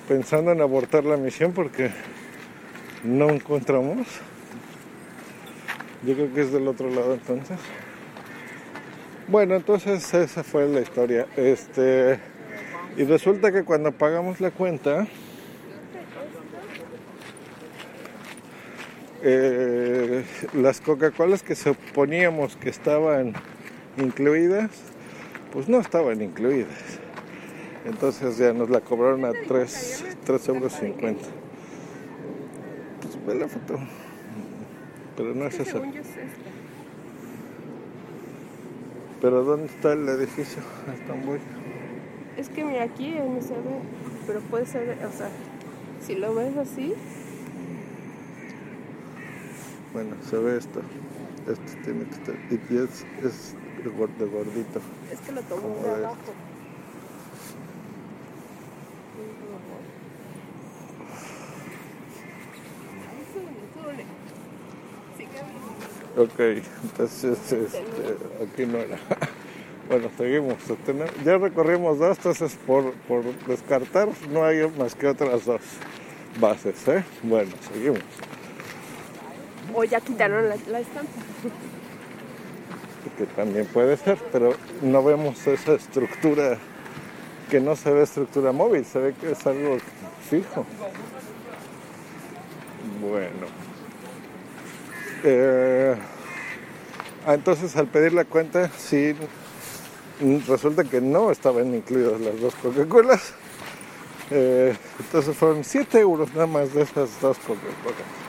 pensando 0.07 0.51
en 0.51 0.61
abortar 0.61 1.05
la 1.05 1.17
misión 1.17 1.53
porque 1.53 1.89
no 3.03 3.29
encontramos. 3.31 4.07
Yo 6.05 6.13
creo 6.13 6.33
que 6.33 6.41
es 6.41 6.51
del 6.51 6.67
otro 6.67 6.91
lado 6.91 7.15
entonces. 7.15 7.57
Bueno, 9.27 9.55
entonces 9.55 10.13
esa 10.13 10.43
fue 10.43 10.67
la 10.67 10.81
historia. 10.81 11.25
Este, 11.35 12.19
y 12.95 13.03
resulta 13.03 13.51
que 13.51 13.63
cuando 13.63 13.91
pagamos 13.91 14.39
la 14.39 14.51
cuenta, 14.51 15.07
eh, 19.23 20.23
las 20.53 20.79
Coca-Colas 20.79 21.41
que 21.41 21.55
suponíamos 21.55 22.55
que 22.55 22.69
estaban 22.69 23.33
incluidas, 23.97 24.69
pues 25.57 25.67
no 25.69 25.79
estaban 25.79 26.21
incluidas. 26.21 26.69
Entonces 27.83 28.37
ya 28.37 28.53
nos 28.53 28.69
la 28.69 28.79
cobraron 28.79 29.25
a 29.25 29.31
3, 29.31 30.05
euros 30.49 30.71
50. 30.73 31.23
Pues 33.01 33.25
ve 33.25 33.33
la 33.33 33.47
foto. 33.47 33.79
Pero 35.15 35.33
no 35.33 35.47
es 35.47 35.59
esa. 35.59 35.81
Pero 39.19 39.43
¿dónde 39.43 39.65
está 39.65 39.93
el 39.93 40.07
edificio? 40.07 40.61
Estambul. 40.93 41.39
Es 42.37 42.49
que 42.49 42.63
mira, 42.63 42.83
aquí 42.83 43.15
no 43.15 43.41
se 43.41 43.55
ve, 43.55 43.79
pero 44.27 44.41
puede 44.41 44.67
ser, 44.67 44.95
o 45.03 45.11
sea, 45.11 45.29
si 46.05 46.13
lo 46.13 46.35
ves 46.35 46.55
así, 46.55 46.93
Bueno, 49.91 50.17
se 50.21 50.37
ve 50.37 50.57
esto. 50.57 50.81
Esto 51.47 51.71
tiene 51.83 52.03
que 52.05 52.15
estar. 52.15 52.35
Y 52.51 52.77
es, 52.77 53.05
es 53.23 53.55
de 53.83 53.89
gor- 53.91 54.15
de 54.17 54.25
gordito. 54.25 54.81
es 55.11 55.19
que 55.21 55.31
lo 55.31 55.41
tomo 55.43 55.75
de 55.83 55.89
abajo. 56.05 56.33
Ok, 66.17 66.39
entonces 66.83 67.37
este, 67.51 67.77
aquí 68.43 68.65
no 68.65 68.77
era. 68.79 68.97
Bueno, 69.89 70.09
seguimos. 70.17 70.55
Tenemos- 70.85 71.13
Ya 71.23 71.37
recorrimos 71.37 71.97
dos, 71.97 72.17
entonces 72.17 72.57
por, 72.67 72.91
por 73.07 73.23
descartar 73.47 74.09
no 74.33 74.43
hay 74.43 74.69
más 74.77 74.93
que 74.95 75.07
otras 75.07 75.45
dos 75.45 75.61
bases, 76.41 76.85
¿eh? 76.89 77.05
Bueno, 77.23 77.51
seguimos. 77.71 78.01
O 79.79 79.83
ya 79.83 80.01
quitaron 80.01 80.49
la, 80.49 80.57
la 80.71 80.79
estampa. 80.79 81.11
Que 83.15 83.27
también 83.27 83.67
puede 83.67 83.95
ser, 83.95 84.17
pero 84.31 84.55
no 84.81 85.03
vemos 85.03 85.45
esa 85.45 85.73
estructura, 85.73 86.57
que 87.47 87.59
no 87.59 87.75
se 87.75 87.91
ve 87.91 88.01
estructura 88.01 88.51
móvil, 88.51 88.83
se 88.85 88.97
ve 88.97 89.13
que 89.13 89.33
es 89.33 89.45
algo 89.45 89.77
fijo. 90.27 90.65
Bueno. 92.99 93.45
Eh, 95.23 95.95
entonces 97.27 97.75
al 97.75 97.85
pedir 97.85 98.13
la 98.13 98.25
cuenta, 98.25 98.71
sí, 98.75 99.15
resulta 100.47 100.85
que 100.85 101.01
no 101.01 101.29
estaban 101.29 101.75
incluidas 101.75 102.19
las 102.19 102.41
dos 102.41 102.55
Coca-Colas. 102.55 103.33
Eh, 104.31 104.75
entonces 104.99 105.37
fueron 105.37 105.63
7 105.63 105.99
euros 105.99 106.33
nada 106.33 106.47
más 106.47 106.73
de 106.73 106.81
esas 106.81 107.21
dos 107.21 107.37
Coca-Colas. 107.37 108.26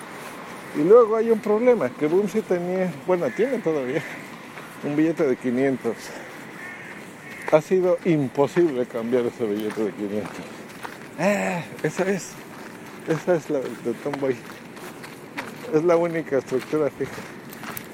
Y 0.76 0.82
luego 0.82 1.16
hay 1.16 1.30
un 1.30 1.40
problema, 1.40 1.88
que 1.90 2.06
Bumsy 2.06 2.40
tenía, 2.42 2.92
bueno, 3.06 3.26
tiene 3.36 3.58
todavía 3.58 4.02
un 4.84 4.94
billete 4.96 5.26
de 5.26 5.36
500. 5.36 5.96
Ha 7.50 7.60
sido 7.62 7.98
imposible 8.04 8.86
cambiar 8.86 9.24
ese 9.26 9.46
billete 9.46 9.84
de 9.84 9.92
500. 9.92 10.30
Ah, 11.18 11.62
esa 11.82 12.08
es, 12.10 12.32
esa 13.08 13.34
es 13.34 13.50
la 13.50 13.60
de 13.60 13.94
Tomboy. 14.04 14.36
Es 15.74 15.82
la 15.84 15.96
única 15.96 16.38
estructura 16.38 16.90
fija. 16.90 17.12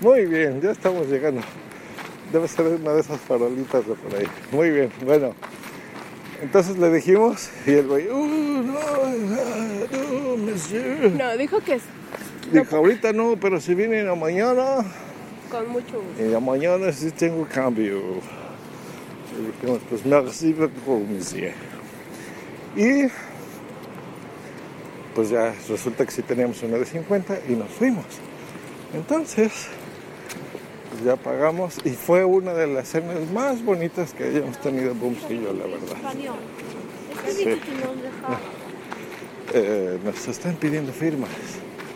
Muy 0.00 0.26
bien, 0.26 0.60
ya 0.60 0.72
estamos 0.72 1.08
llegando. 1.08 1.40
Debe 2.32 2.48
ser 2.48 2.66
una 2.66 2.92
de 2.92 3.00
esas 3.00 3.20
farolitas 3.20 3.86
de 3.86 3.94
por 3.94 4.14
ahí. 4.14 4.26
Muy 4.50 4.70
bien, 4.70 4.90
bueno. 5.04 5.34
Entonces 6.42 6.76
le 6.76 6.90
dijimos 6.90 7.48
y 7.66 7.70
el 7.70 7.86
güey, 7.86 8.08
"Uh, 8.08 8.62
no, 8.62 8.72
no, 8.72 10.30
no, 10.30 10.36
monsieur". 10.36 11.12
No, 11.12 11.36
dijo 11.36 11.60
que 11.60 11.80
Dijo, 12.52 12.76
ahorita 12.76 13.12
no, 13.12 13.36
pero 13.40 13.60
si 13.60 13.74
vienen 13.74 14.08
a 14.08 14.14
mañana, 14.14 14.84
Con 15.50 15.68
mucho 15.70 16.00
gusto. 16.00 16.24
y 16.28 16.34
a 16.34 16.40
mañana 16.40 16.92
sí 16.92 17.10
tengo 17.10 17.46
cambio. 17.52 17.98
Y 19.36 19.46
dijimos, 19.52 19.80
pues 19.88 20.04
merci 20.06 20.52
beaucoup, 20.52 21.08
monsieur. 21.08 21.52
Y 22.76 23.06
pues 25.14 25.30
ya 25.30 25.54
resulta 25.68 26.04
que 26.04 26.10
sí 26.12 26.22
teníamos 26.22 26.62
una 26.62 26.76
de 26.78 26.84
50 26.84 27.38
y 27.48 27.52
nos 27.52 27.68
fuimos. 27.70 28.04
Entonces, 28.92 29.52
pues 30.90 31.04
ya 31.04 31.16
pagamos 31.16 31.78
y 31.84 31.90
fue 31.90 32.24
una 32.24 32.52
de 32.52 32.66
las 32.66 32.88
cenas 32.88 33.28
más 33.32 33.64
bonitas 33.64 34.12
que 34.12 34.24
hayamos 34.24 34.60
tenido 34.60 34.94
Booms 34.94 35.22
y 35.30 35.40
yo, 35.40 35.52
la 35.52 35.66
verdad. 35.66 35.96
Sí. 37.32 37.58
Eh, 39.52 39.98
nos 40.04 40.28
están 40.28 40.54
pidiendo 40.56 40.92
firmas. 40.92 41.30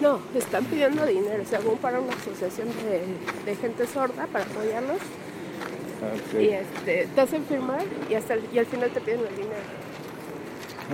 No, 0.00 0.20
están 0.34 0.64
pidiendo 0.66 1.04
dinero, 1.06 1.42
según 1.48 1.76
para 1.78 1.98
una 2.00 2.12
asociación 2.14 2.68
de, 2.68 3.50
de 3.50 3.56
gente 3.56 3.86
sorda 3.86 4.26
para 4.28 4.44
apoyarlos. 4.44 4.98
Ok. 4.98 6.40
Y 6.40 6.48
este, 6.50 7.08
te 7.12 7.20
hacen 7.20 7.44
firmar 7.44 7.82
y, 8.08 8.14
hasta 8.14 8.34
el- 8.34 8.44
y 8.52 8.58
al 8.58 8.66
final 8.66 8.90
te 8.90 9.00
piden 9.00 9.20
el 9.20 9.34
dinero. 9.36 9.56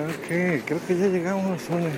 Ok, 0.09 0.65
creo 0.67 0.81
que 0.89 0.97
ya 0.97 1.07
llegamos, 1.09 1.61
Une. 1.69 1.91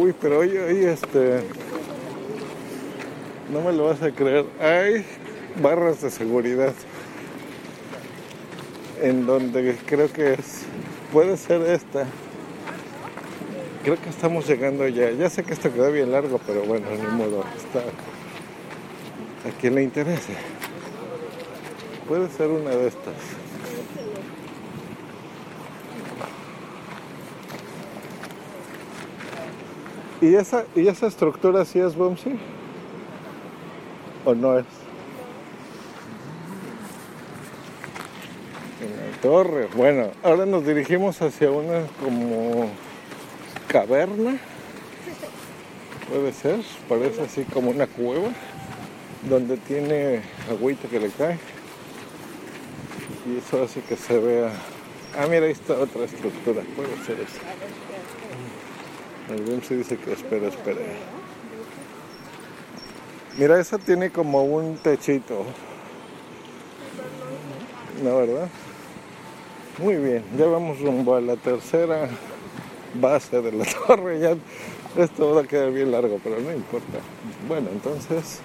Uy, 0.00 0.12
pero 0.20 0.40
hoy, 0.40 0.56
hoy, 0.56 0.84
este. 0.84 1.42
No 3.52 3.60
me 3.60 3.72
lo 3.72 3.84
vas 3.86 4.02
a 4.02 4.10
creer. 4.10 4.44
Hay 4.60 5.04
barras 5.62 6.02
de 6.02 6.10
seguridad. 6.10 6.74
En 9.00 9.26
donde 9.26 9.76
creo 9.86 10.12
que 10.12 10.32
es. 10.34 10.62
Puede 11.12 11.36
ser 11.36 11.62
esta. 11.62 12.06
Creo 13.86 14.02
que 14.02 14.10
estamos 14.10 14.48
llegando 14.48 14.88
ya. 14.88 15.12
Ya 15.12 15.30
sé 15.30 15.44
que 15.44 15.52
esto 15.52 15.72
quedó 15.72 15.92
bien 15.92 16.10
largo, 16.10 16.40
pero 16.44 16.64
bueno, 16.64 16.88
ni 16.90 17.06
modo. 17.16 17.44
Está. 17.56 17.78
A 19.48 19.60
quien 19.60 19.76
le 19.76 19.84
interese. 19.84 20.34
Puede 22.08 22.28
ser 22.30 22.48
una 22.48 22.70
de 22.70 22.88
estas. 22.88 23.14
¿Y 30.20 30.34
esa, 30.34 30.64
¿Y 30.74 30.88
esa 30.88 31.06
estructura 31.06 31.64
sí 31.64 31.78
es 31.78 31.94
Bumsy? 31.94 32.40
¿O 34.24 34.34
no 34.34 34.58
es? 34.58 34.66
En 38.82 38.96
la 38.96 39.20
torre. 39.20 39.68
Bueno, 39.76 40.08
ahora 40.24 40.44
nos 40.44 40.66
dirigimos 40.66 41.22
hacia 41.22 41.52
una 41.52 41.86
como 42.02 42.68
caverna. 43.68 44.38
Puede 46.08 46.32
ser, 46.32 46.60
parece 46.88 47.22
así 47.22 47.44
como 47.44 47.70
una 47.70 47.86
cueva 47.86 48.28
donde 49.28 49.56
tiene 49.56 50.22
agüita 50.48 50.88
que 50.88 51.00
le 51.00 51.10
cae. 51.10 51.38
Y 53.26 53.38
eso 53.38 53.62
hace 53.62 53.80
que 53.80 53.96
se 53.96 54.18
vea. 54.18 54.52
Ah, 55.18 55.26
mira, 55.28 55.46
ahí 55.46 55.52
está 55.52 55.74
otra 55.74 56.04
estructura. 56.04 56.62
Puede 56.76 56.96
ser 57.04 57.18
esa. 57.20 57.40
El 59.34 59.42
Bumsy 59.42 59.74
dice 59.74 59.96
que 59.96 60.12
espera, 60.12 60.46
espera. 60.46 60.80
Mira, 63.36 63.58
esa 63.58 63.78
tiene 63.78 64.10
como 64.10 64.44
un 64.44 64.76
techito. 64.76 65.44
¿No, 68.02 68.18
verdad? 68.18 68.48
Muy 69.78 69.96
bien, 69.96 70.22
ya 70.38 70.46
vamos 70.46 70.80
rumbo 70.80 71.16
a 71.16 71.20
la 71.20 71.36
tercera 71.36 72.08
base 72.96 73.40
de 73.40 73.52
la 73.52 73.64
torre. 73.86 74.18
Ya 74.20 74.36
esto 75.02 75.34
va 75.34 75.42
a 75.42 75.44
quedar 75.44 75.72
bien 75.72 75.90
largo, 75.90 76.20
pero 76.22 76.40
no 76.40 76.52
importa. 76.52 76.98
Bueno, 77.48 77.68
entonces 77.72 78.40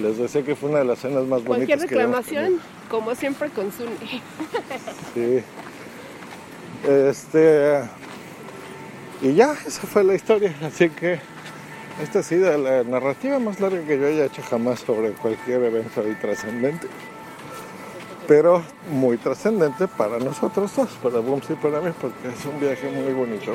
les 0.00 0.18
decía 0.18 0.42
que 0.42 0.54
fue 0.54 0.70
una 0.70 0.80
de 0.80 0.84
las 0.84 0.98
cenas 0.98 1.24
más 1.26 1.42
Cualquier 1.42 1.78
bonitas 1.78 1.88
que 1.88 1.94
hayamos 1.94 2.26
reclamación, 2.26 2.60
como 2.90 3.14
siempre, 3.14 3.50
con 3.50 3.72
Zuni. 3.72 4.22
Sí. 5.14 5.42
Este. 6.88 7.82
Y 9.22 9.34
ya, 9.34 9.54
esa 9.66 9.86
fue 9.86 10.04
la 10.04 10.14
historia. 10.14 10.54
Así 10.62 10.90
que 10.90 11.18
esta 12.02 12.18
ha 12.18 12.22
sido 12.22 12.56
la 12.58 12.84
narrativa 12.84 13.38
más 13.38 13.60
larga 13.60 13.82
que 13.86 13.98
yo 13.98 14.06
haya 14.06 14.26
hecho 14.26 14.42
jamás 14.42 14.80
sobre 14.80 15.12
cualquier 15.12 15.62
evento 15.64 16.02
ahí 16.02 16.14
trascendente. 16.20 16.86
Pero 18.28 18.62
muy 18.90 19.18
trascendente 19.18 19.86
para 19.86 20.18
nosotros 20.18 20.74
dos, 20.74 20.88
para 21.02 21.20
Booms 21.20 21.48
y 21.50 21.54
para 21.54 21.80
mí, 21.80 21.92
porque 22.00 22.28
es 22.28 22.44
un 22.44 22.58
viaje 22.58 22.90
muy 22.90 23.12
bonito. 23.12 23.52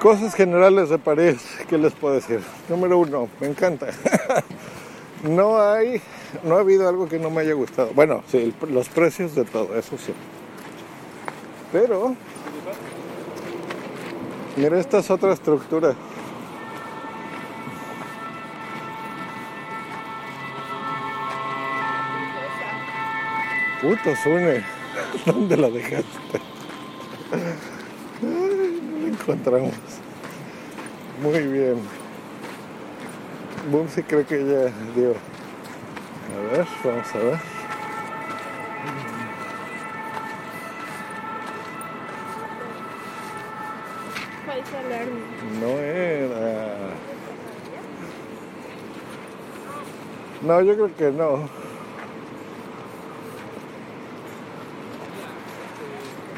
Cosas 0.00 0.34
generales 0.34 0.88
de 0.88 0.98
París, 0.98 1.36
¿qué 1.68 1.78
les 1.78 1.92
puedo 1.92 2.14
decir? 2.14 2.40
Número 2.68 2.98
uno, 2.98 3.28
me 3.40 3.46
encanta. 3.46 3.86
no 5.22 5.60
hay, 5.60 6.00
no 6.42 6.56
ha 6.56 6.60
habido 6.60 6.88
algo 6.88 7.08
que 7.08 7.18
no 7.18 7.30
me 7.30 7.42
haya 7.42 7.54
gustado. 7.54 7.90
Bueno, 7.94 8.22
sí, 8.28 8.52
los 8.68 8.88
precios 8.88 9.34
de 9.34 9.44
todo, 9.44 9.76
eso 9.76 9.96
sí. 9.98 10.12
Pero, 11.72 12.14
mira, 14.56 14.78
esta 14.80 14.98
es 14.98 15.10
otra 15.10 15.32
estructura. 15.32 15.94
Puto 23.86 24.16
Sune, 24.16 24.64
¿dónde 25.26 25.56
la 25.56 25.70
dejaste? 25.70 26.40
Ay, 28.20 28.80
no 28.90 28.98
la 28.98 29.08
encontramos. 29.12 29.74
Muy 31.22 31.38
bien. 31.46 31.76
Boom 33.70 33.88
sí 33.88 34.02
creo 34.02 34.26
que 34.26 34.38
ya 34.44 34.72
dio. 34.96 35.14
A 36.32 36.52
ver, 36.56 36.66
vamos 36.82 37.14
a 37.14 37.18
ver. 37.18 37.38
No 45.60 45.68
era. 45.78 46.76
No, 50.42 50.60
yo 50.62 50.74
creo 50.74 50.96
que 50.96 51.16
no. 51.16 51.65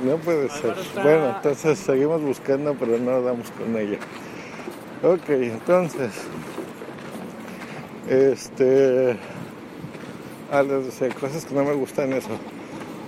No 0.05 0.17
puede 0.17 0.49
ser. 0.51 0.75
Bueno, 0.95 1.35
entonces 1.37 1.79
seguimos 1.79 2.23
buscando, 2.23 2.75
pero 2.75 2.99
no 2.99 3.21
damos 3.23 3.51
con 3.51 3.77
ella. 3.77 3.99
Ok, 5.03 5.29
entonces. 5.29 6.13
Este. 8.09 9.17
Ah, 10.51 10.63
les 10.63 10.87
decía, 10.87 11.09
cosas 11.15 11.45
que 11.45 11.55
no 11.55 11.65
me 11.65 11.75
gustan 11.75 12.13
eso. 12.13 12.31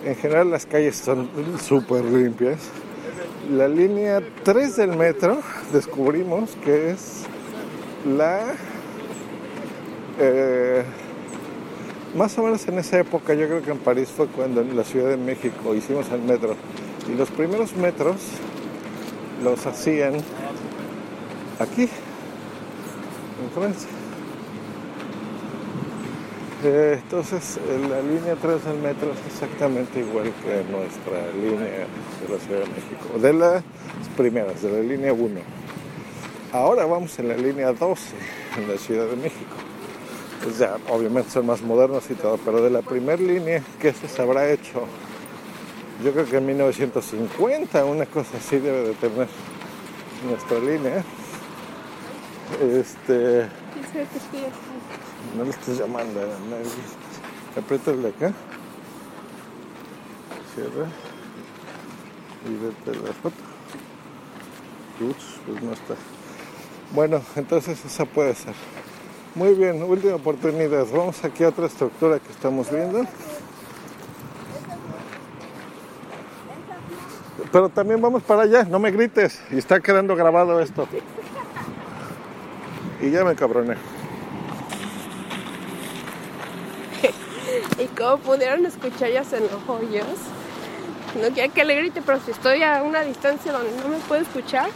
En 0.05 0.16
general 0.16 0.50
las 0.50 0.66
calles 0.66 0.96
son 0.96 1.29
súper 1.61 2.05
limpias. 2.05 2.59
La 3.50 3.68
línea 3.68 4.20
3 4.44 4.76
del 4.76 4.96
metro 4.96 5.40
descubrimos 5.72 6.57
que 6.64 6.90
es 6.90 7.24
la... 8.07 8.55
eh, 10.18 10.85
más 12.14 12.37
o 12.38 12.42
menos 12.42 12.66
en 12.66 12.79
esa 12.79 12.99
época, 12.99 13.35
yo 13.35 13.46
creo 13.46 13.62
que 13.62 13.70
en 13.70 13.79
París 13.79 14.09
fue 14.14 14.27
cuando 14.27 14.61
en 14.61 14.77
la 14.77 14.85
Ciudad 14.85 15.11
de 15.11 15.16
México 15.16 15.75
hicimos 15.75 16.11
el 16.11 16.23
metro. 16.23 16.57
Y 17.09 17.16
los 17.16 17.31
primeros 17.31 17.75
metros 17.77 18.16
los 19.42 19.66
hacían 19.66 20.14
aquí, 21.59 21.83
en 21.83 23.51
Francia. 23.55 23.88
Eh, 26.62 26.99
entonces, 27.03 27.59
la 27.88 28.03
línea 28.03 28.37
3 28.37 28.64
del 28.64 28.79
metro 28.79 29.12
es 29.12 29.33
exactamente 29.33 30.01
igual 30.01 30.31
que 30.42 30.62
nuestra 30.70 31.33
línea 31.33 31.87
de 32.20 32.29
la 32.29 32.38
Ciudad 32.38 32.61
de 32.61 32.66
México, 32.66 33.18
de 33.18 33.33
las 33.33 33.62
primeras, 34.16 34.62
de 34.62 34.70
la 34.70 34.81
línea 34.81 35.12
1. 35.12 35.40
Ahora 36.53 36.85
vamos 36.85 37.18
en 37.18 37.29
la 37.29 37.37
línea 37.37 37.73
12 37.73 38.14
en 38.59 38.68
la 38.68 38.77
Ciudad 38.77 39.07
de 39.07 39.16
México. 39.16 39.69
Pues 40.42 40.59
ya, 40.59 40.79
obviamente 40.88 41.31
son 41.31 41.46
más 41.46 41.61
modernos 41.61 42.11
y 42.11 42.14
todo, 42.14 42.38
pero 42.38 42.62
de 42.62 42.70
la 42.70 42.81
primera 42.81 43.20
línea 43.20 43.62
que 43.79 43.92
se 43.92 44.22
habrá 44.22 44.50
hecho, 44.50 44.85
yo 46.03 46.12
creo 46.12 46.24
que 46.24 46.38
en 46.38 46.46
1950, 46.46 47.85
una 47.85 48.07
cosa 48.07 48.38
así 48.38 48.59
debe 48.59 48.88
de 48.88 48.94
tener 48.94 49.29
nuestra 50.26 50.59
línea. 50.59 51.05
Este. 52.61 53.46
No 55.37 55.44
le 55.44 55.50
estés 55.50 55.79
llamando 55.79 56.20
a 56.20 56.24
nadie. 56.24 56.70
Apriétale 57.57 58.09
acá. 58.09 58.33
Cierra. 60.55 60.88
Y 62.46 62.55
vete 62.55 63.07
la 63.07 63.12
foto. 63.12 63.37
Ups, 65.00 65.40
pues 65.46 65.62
no 65.62 65.72
está. 65.72 65.94
Bueno, 66.92 67.22
entonces 67.37 67.85
esa 67.85 68.05
puede 68.07 68.35
ser. 68.35 68.55
Muy 69.35 69.55
bien, 69.55 69.83
última 69.83 70.16
oportunidad. 70.16 70.87
Vamos 70.93 71.25
aquí 71.25 71.45
a 71.45 71.49
otra 71.49 71.66
estructura 71.66 72.19
que 72.19 72.33
estamos 72.33 72.71
viendo. 72.71 73.05
Pero 77.53 77.69
también 77.69 78.01
vamos 78.01 78.23
para 78.23 78.43
allá, 78.43 78.64
no 78.64 78.79
me 78.79 78.90
grites. 78.90 79.40
Y 79.51 79.59
está 79.59 79.81
quedando 79.81 80.16
grabado 80.16 80.61
esto. 80.61 80.87
Y 83.01 83.11
ya 83.11 83.25
me 83.25 83.35
cabroné. 83.35 83.77
y 87.79 87.87
como 87.87 88.19
pudieron 88.19 88.66
escuchar 88.66 89.11
ya 89.11 89.25
se 89.25 89.38
enojó 89.38 89.79
Dios. 89.79 90.07
No 91.21 91.29
quiero 91.35 91.53
que 91.53 91.64
le 91.64 91.77
grite, 91.77 92.03
pero 92.03 92.21
si 92.21 92.31
estoy 92.31 92.62
a 92.62 92.83
una 92.83 93.03
distancia 93.03 93.53
donde 93.53 93.71
no 93.83 93.88
me 93.88 93.99
puede 93.99 94.23
escuchar. 94.23 94.71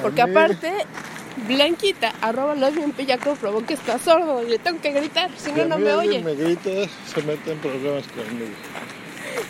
Porque 0.00 0.22
aparte, 0.22 0.72
Blanquita, 1.48 2.12
arroba 2.20 2.54
los 2.54 2.74
bien 2.74 2.92
pillaco, 2.92 3.34
probó 3.36 3.64
que 3.64 3.74
está 3.74 3.98
sordo 3.98 4.42
y 4.42 4.50
le 4.50 4.58
tengo 4.58 4.80
que 4.80 4.92
gritar, 4.92 5.30
si 5.36 5.46
Si 5.46 5.52
no, 5.52 5.64
no 5.64 5.78
me 5.78 5.92
oye. 5.94 6.20
me 6.20 6.34
grita, 6.34 6.70
se 7.06 7.22
mete 7.22 7.52
en 7.52 7.58
problemas 7.58 8.04
conmigo. 8.08 8.50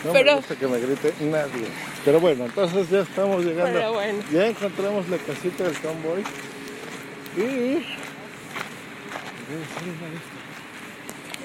No 0.05 0.13
Pero- 0.13 0.31
me 0.33 0.37
gusta 0.37 0.57
que 0.57 0.67
me 0.69 0.79
grite 0.79 1.13
nadie. 1.21 1.67
Pero 2.05 2.21
bueno, 2.21 2.45
entonces 2.45 2.89
ya 2.89 3.01
estamos 3.01 3.45
llegando. 3.45 3.73
Pero 3.73 3.93
bueno. 3.95 4.23
Ya 4.33 4.47
encontramos 4.47 5.09
la 5.09 5.17
casita 5.19 5.65
del 5.65 5.79
convoy. 5.81 6.23
Y... 7.37 7.85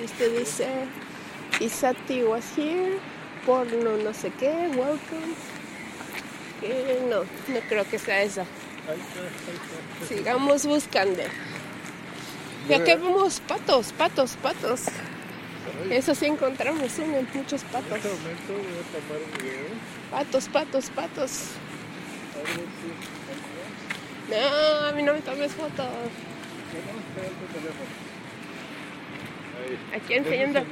Este 0.04 0.30
dice, 0.30 0.67
Isati 1.60 2.23
was 2.23 2.45
here, 2.58 3.00
porno 3.45 3.97
no 3.97 4.13
sé 4.13 4.32
qué, 4.39 4.52
welcome. 4.69 5.34
Que 6.62 7.00
no, 7.10 7.19
no 7.21 7.60
creo 7.67 7.89
que 7.89 7.97
sea 8.00 8.21
esa. 8.21 8.45
Sigamos 10.08 10.65
buscando. 10.65 11.21
Y 12.69 12.73
aquí 12.73 12.95
vemos 12.95 13.41
patos, 13.41 13.91
patos, 13.93 14.38
patos. 14.41 14.86
Eso 15.89 16.15
sí 16.15 16.26
encontramos, 16.26 16.97
uno, 17.00 17.17
muchos 17.34 17.63
En 17.63 17.69
patos. 17.69 17.97
este 17.97 18.10
momento 18.10 18.54
voy 18.54 18.63
a 18.63 18.84
tomar 18.91 19.17
un 19.23 19.32
video. 19.38 19.67
Patos, 20.12 20.47
patos, 20.47 20.89
patos. 20.89 21.32
Si... 21.32 21.52
No, 24.32 24.38
a 24.88 24.91
mí 24.91 25.04
no 25.04 25.13
me 25.13 25.21
tomes 25.21 25.54
fotos. 25.54 25.88
Aquí 29.95 30.13
enseñando, 30.13 30.60
que 30.62 30.67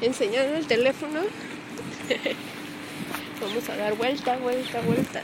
que 0.00 0.06
enseñando 0.06 0.56
el 0.56 0.66
teléfono. 0.66 1.20
Vamos 3.40 3.68
a 3.68 3.76
dar 3.76 3.94
vuelta, 3.94 4.36
vuelta, 4.36 4.80
vuelta. 4.82 5.22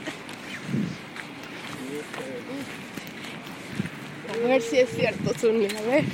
A 4.32 4.46
ver 4.48 4.62
si 4.62 4.78
es 4.78 4.90
cierto, 4.90 5.32
Zuni, 5.38 5.66
a 5.66 5.80
ver. 5.82 6.04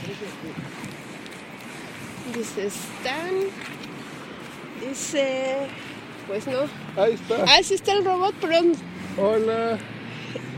Dice 2.36 2.66
Stan. 2.66 3.34
Dice. 4.88 5.56
Pues 6.26 6.46
no. 6.46 6.60
Ahí 6.96 7.14
está. 7.14 7.44
Ah, 7.48 7.62
sí 7.62 7.74
está 7.74 7.92
el 7.92 8.04
robot, 8.04 8.34
pero 8.40 8.58
Hola. 9.18 9.78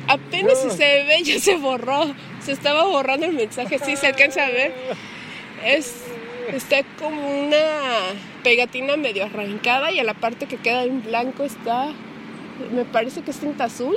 apenas 0.09 0.63
No. 0.65 0.71
si 0.71 0.77
se 0.77 1.05
ve, 1.05 1.23
ya 1.25 1.41
se 1.41 1.57
borró. 1.57 2.15
Se 2.45 2.53
estaba 2.53 2.85
borrando 2.85 3.27
el 3.27 3.33
mensaje, 3.33 3.79
sí 3.79 3.97
se 3.97 4.09
alcanza 4.09 4.45
a 4.47 4.51
ver. 4.51 4.75
Es. 5.65 5.95
Está 6.53 6.83
como 6.99 7.47
una 7.47 7.81
pegatina 8.43 8.99
medio 8.99 9.25
arrancada 9.25 9.91
y 9.91 9.99
a 9.99 10.05
la 10.05 10.13
parte 10.13 10.47
que 10.47 10.59
queda 10.59 10.85
en 10.85 11.03
blanco 11.03 11.45
está. 11.45 11.89
Me 12.73 12.85
parece 12.85 13.23
que 13.23 13.31
es 13.31 13.39
tinta 13.39 13.65
azul. 13.65 13.97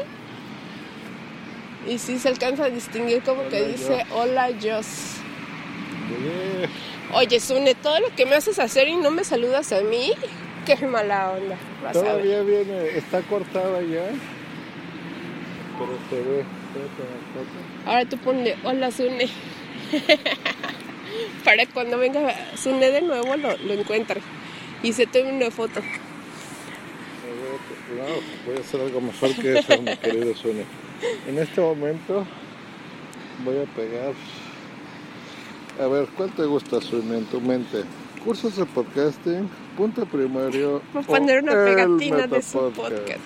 Y 1.88 1.97
sí 2.00 2.19
se 2.19 2.30
alcanza 2.30 2.65
a 2.65 2.69
distinguir 2.69 3.23
como 3.23 3.47
que 3.47 3.65
dice 3.65 4.06
Hola 4.12 4.50
Jos. 4.62 5.13
Llegué. 6.10 6.67
Oye, 7.13 7.39
Sune, 7.39 7.73
todo 7.76 8.00
lo 8.02 8.13
que 8.15 8.26
me 8.26 8.36
haces 8.36 8.60
hacer 8.60 8.89
y 8.89 8.97
no 8.97 9.12
me 9.12 9.23
saludas 9.23 9.71
a 9.71 9.80
mí, 9.82 10.12
qué 10.65 10.76
mala 10.86 11.32
onda. 11.32 11.56
Vas 11.82 11.95
a 11.95 12.02
ver. 12.02 12.12
Todavía 12.12 12.41
viene, 12.41 12.97
está 12.97 13.21
cortada 13.21 13.82
ya. 13.82 14.10
Pero 15.80 15.97
se 16.10 16.30
ve. 16.30 16.43
Ahora 17.86 18.06
tú 18.06 18.17
ponle 18.17 18.58
hola 18.63 18.91
Sune. 18.91 19.30
Para 21.45 21.65
cuando 21.67 21.97
venga 21.97 22.36
Sune 22.58 22.91
de 22.91 23.02
nuevo 23.02 23.38
lo, 23.38 23.56
lo 23.58 23.73
encuentre. 23.73 24.21
Y 24.84 24.91
se 24.91 25.08
tome 25.08 25.32
una 25.32 25.50
foto. 25.52 25.80
No, 27.95 28.04
voy 28.45 28.58
a 28.58 28.60
hacer 28.60 28.82
algo 28.82 29.00
mejor 29.00 29.34
que 29.36 29.60
eso, 29.60 29.82
mi 29.82 29.95
querido 29.95 30.36
Sune. 30.36 30.65
En 31.27 31.38
este 31.38 31.62
momento 31.62 32.25
voy 33.43 33.57
a 33.57 33.65
pegar. 33.75 34.13
A 35.79 35.88
ver, 35.88 36.07
¿cuál 36.17 36.31
te 36.31 36.43
gusta, 36.45 36.77
en 36.91 37.25
tu 37.25 37.39
mente? 37.39 37.83
Cursos 38.23 38.55
de 38.57 38.65
podcasting, 38.65 39.49
punto 39.77 40.05
primario. 40.05 40.81
Voy 40.93 40.95
a 40.95 40.99
o 40.99 41.03
poner 41.03 41.43
una 41.43 41.51
pegatina 41.53 42.27
de 42.27 42.41
su 42.41 42.57
podcast. 42.71 43.19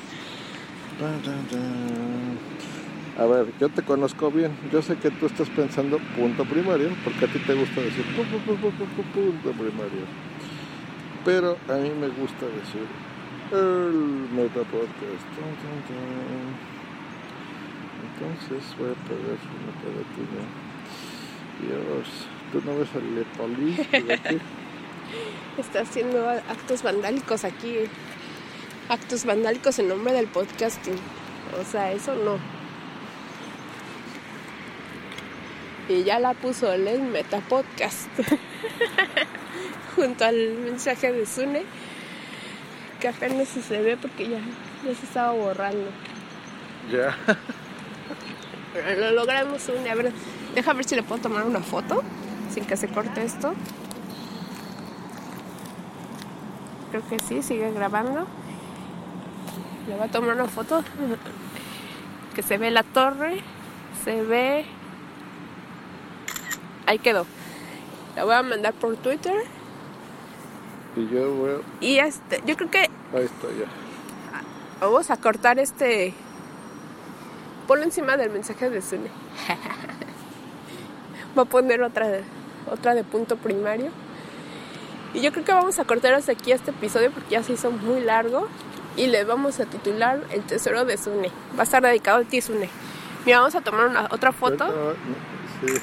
A 3.17 3.25
ver, 3.25 3.53
yo 3.60 3.69
te 3.69 3.81
conozco 3.84 4.31
bien. 4.31 4.51
Yo 4.71 4.81
sé 4.81 4.97
que 4.97 5.12
tú 5.12 5.27
estás 5.27 5.49
pensando 5.49 5.99
punto 6.17 6.43
primario, 6.45 6.89
porque 7.03 7.25
a 7.25 7.27
ti 7.27 7.39
te 7.39 7.53
gusta 7.53 7.81
decir 7.81 8.03
pu- 8.15 8.23
pu- 8.25 8.41
pu- 8.45 8.57
pu- 8.60 8.71
pu- 8.71 8.88
pu- 8.95 9.03
punto 9.13 9.51
primario. 9.51 10.05
Pero 11.23 11.57
a 11.69 11.73
mí 11.73 11.89
me 11.91 12.07
gusta 12.10 12.45
decir 12.47 12.86
el 13.51 14.27
metapodcast. 14.34 15.25
Entonces 18.21 18.77
voy 18.77 18.91
a 18.91 19.07
pegar 19.07 19.38
una 19.57 19.73
pegatina. 19.81 20.45
Dios, 21.62 22.27
¿tú 22.51 22.62
no 22.63 22.77
ves 22.77 22.89
al 22.95 23.51
aquí? 23.51 24.38
Está 25.57 25.81
haciendo 25.81 26.29
actos 26.29 26.84
vandálicos 26.84 27.43
aquí. 27.43 27.75
Actos 28.89 29.25
vandálicos 29.25 29.79
en 29.79 29.88
nombre 29.88 30.13
del 30.13 30.27
podcasting. 30.27 30.99
O 31.60 31.65
sea, 31.65 31.91
eso 31.91 32.15
no. 32.15 32.38
Y 35.89 36.03
ya 36.03 36.19
la 36.19 36.34
puso 36.36 36.71
él 36.71 36.88
en 36.88 37.12
Metapodcast. 37.12 38.10
Junto 39.95 40.25
al 40.25 40.53
mensaje 40.60 41.12
de 41.12 41.25
Sune. 41.25 41.63
Que 42.99 43.07
apenas 43.07 43.47
se 43.47 43.81
ve 43.81 43.97
porque 43.97 44.29
ya, 44.29 44.39
ya 44.86 44.95
se 44.95 45.05
estaba 45.05 45.31
borrando. 45.31 45.89
Ya. 46.91 47.17
lo 48.97 49.12
logramos 49.12 49.62
Sune. 49.62 49.89
A 49.89 49.95
ver, 49.95 50.12
deja 50.55 50.73
ver 50.73 50.86
si 50.86 50.95
le 50.95 51.03
puedo 51.03 51.21
tomar 51.21 51.43
una 51.45 51.60
foto. 51.62 52.03
Sin 52.53 52.65
que 52.65 52.75
se 52.77 52.88
corte 52.88 53.23
esto. 53.23 53.53
Creo 56.91 57.07
que 57.07 57.19
sí, 57.19 57.41
sigue 57.41 57.71
grabando. 57.71 58.27
Le 59.88 59.95
voy 59.95 60.05
a 60.07 60.12
tomar 60.12 60.36
una 60.36 60.47
foto. 60.47 60.84
Que 62.36 62.43
se 62.43 62.57
ve 62.57 62.71
la 62.71 62.84
torre. 62.84 63.41
Se 64.05 64.21
ve. 64.23 64.63
Ahí 66.86 66.97
quedó. 66.97 67.25
La 68.15 68.23
voy 68.23 68.36
a 68.36 68.41
mandar 68.41 68.73
por 68.73 68.95
Twitter. 68.95 69.36
Y 70.95 71.10
yo 71.13 71.29
voy 71.34 71.51
a... 71.51 71.86
Y 71.86 71.97
este, 71.99 72.41
yo 72.45 72.55
creo 72.55 72.71
que 72.71 72.79
Ahí 72.79 73.25
está 73.25 73.47
ya. 73.49 73.67
vamos 74.79 75.12
a 75.12 75.17
cortar 75.17 75.60
este. 75.60 76.13
Ponlo 77.71 77.86
encima 77.86 78.17
del 78.17 78.29
mensaje 78.31 78.69
de 78.69 78.81
Sune. 78.81 79.07
Voy 81.36 81.43
a 81.43 81.45
poner 81.45 81.81
otra 81.84 82.10
de, 82.10 82.21
otra 82.69 82.93
de 82.93 83.05
punto 83.05 83.38
primario. 83.38 83.91
Y 85.13 85.21
yo 85.21 85.31
creo 85.31 85.45
que 85.45 85.53
vamos 85.53 85.79
a 85.79 85.86
cortar 85.86 86.13
hasta 86.13 86.34
aquí 86.34 86.51
este 86.51 86.71
episodio 86.71 87.12
porque 87.12 87.29
ya 87.29 87.43
se 87.43 87.53
hizo 87.53 87.71
muy 87.71 88.01
largo. 88.01 88.49
Y 88.97 89.07
le 89.07 89.23
vamos 89.23 89.62
a 89.62 89.67
titular 89.67 90.19
El 90.31 90.41
tesoro 90.41 90.84
de 90.84 90.97
Sune. 90.97 91.29
Va 91.55 91.62
a 91.62 91.63
estar 91.63 91.81
dedicado 91.81 92.17
a 92.17 92.23
ti, 92.25 92.41
Sune. 92.41 92.67
Mira, 93.25 93.39
vamos 93.39 93.55
a 93.55 93.62
tomar 93.62 93.88
una, 93.88 94.10
otra 94.12 94.34
foto. 94.34 94.65
Sí. 95.62 95.73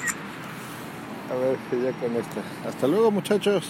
A 1.33 1.37
ver, 1.37 1.57
que 1.71 1.81
ya 1.81 1.93
con 1.93 2.15
esta. 2.17 2.69
Hasta 2.69 2.87
luego, 2.87 3.11
muchachos. 3.11 3.65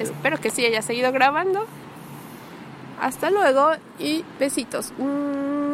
Espero 0.00 0.38
que 0.38 0.50
sí 0.50 0.66
haya 0.66 0.82
seguido 0.82 1.12
grabando. 1.12 1.64
Hasta 3.00 3.30
luego 3.30 3.70
y 4.00 4.24
besitos. 4.40 4.92
¡Mua! 4.98 5.53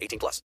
18 0.00 0.18
plus. 0.18 0.38